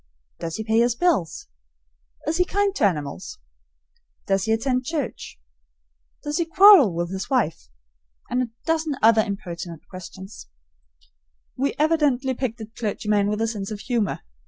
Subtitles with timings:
[0.39, 1.45] Does he pay his bills?
[2.25, 3.37] Is he kind to animals?
[4.25, 5.39] Does he attend church?
[6.23, 7.69] Does he quarrel with his wife?
[8.27, 10.47] And a dozen other impertinent questions.
[11.55, 14.21] We evidently picked a clergyman with a sense of humor.